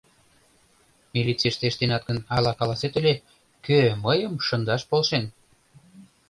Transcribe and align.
—Милицийыште 1.13 1.65
ыштенат 1.71 2.03
гын, 2.07 2.17
ала 2.35 2.51
каласет 2.59 2.93
ыле: 2.99 3.13
кӧ 3.65 3.79
мыйым 4.03 4.33
шындаш 4.47 4.81
полшен? 4.89 5.23